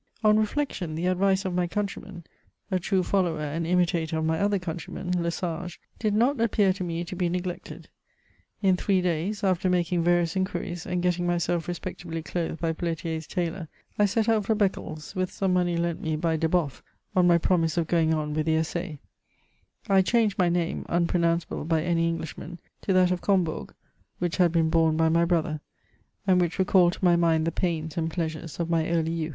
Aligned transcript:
On 0.23 0.39
reflection, 0.39 0.95
the 0.95 1.05
advice 1.05 1.45
of 1.45 1.53
my 1.53 1.67
countryman 1.67 2.23
(a 2.71 2.79
true 2.79 3.03
follower 3.03 3.43
and 3.43 3.67
imitator 3.67 4.17
of 4.17 4.25
my 4.25 4.39
other 4.39 4.57
countryman, 4.57 5.11
Le 5.21 5.29
Sage) 5.29 5.79
did 5.99 6.15
not 6.15 6.41
appear 6.41 6.73
to 6.73 6.83
me 6.83 7.03
to 7.03 7.15
be 7.15 7.29
neglected. 7.29 7.87
In 8.63 8.75
three 8.75 8.99
days, 8.99 9.43
after 9.43 9.69
making 9.69 10.03
various 10.03 10.35
inquiries, 10.35 10.87
and 10.87 11.03
getting 11.03 11.27
myself 11.27 11.67
respectably 11.67 12.23
clothed 12.23 12.59
by 12.59 12.73
Pelle1ier*8 12.73 13.27
tailor, 13.27 13.67
I 13.99 14.05
set 14.07 14.27
out 14.27 14.43
for 14.45 14.55
Beccles, 14.55 15.13
with 15.13 15.31
some 15.31 15.53
money 15.53 15.77
lent 15.77 16.01
me 16.01 16.15
by 16.15 16.35
De 16.35 16.49
boffe, 16.49 16.81
on 17.15 17.27
my 17.27 17.37
promise 17.37 17.77
of 17.77 17.85
going 17.85 18.11
on 18.11 18.33
with 18.33 18.47
the 18.47 18.55
EssaL 18.55 18.97
I 19.87 20.01
changed 20.01 20.39
my 20.39 20.49
name, 20.49 20.83
unpronounceable 20.89 21.63
by 21.65 21.83
any 21.83 22.07
Englishman, 22.09 22.57
to 22.81 22.93
that 22.93 23.11
of 23.11 23.21
Combourg, 23.21 23.71
wmch 24.19 24.37
had 24.37 24.51
been 24.51 24.71
borne 24.71 24.97
by 24.97 25.09
my 25.09 25.25
brother, 25.25 25.59
and 26.25 26.41
which 26.41 26.57
recalled 26.57 26.93
to 26.93 27.05
my 27.05 27.15
mind 27.15 27.45
the 27.45 27.51
pains 27.51 27.97
and 27.97 28.09
pleasures 28.09 28.59
of 28.59 28.67
my 28.67 28.89
early 28.89 29.11
youth. 29.11 29.29